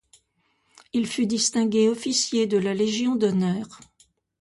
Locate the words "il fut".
0.93-1.27